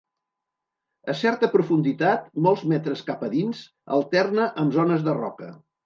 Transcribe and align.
A 1.13 1.15
certa 1.19 1.49
profunditat, 1.57 2.25
molts 2.47 2.65
metres 2.73 3.07
cap 3.13 3.25
a 3.29 3.33
dins, 3.37 3.65
alterna 4.03 4.53
amb 4.65 4.79
zones 4.81 5.11
de 5.11 5.21
roca. 5.25 5.57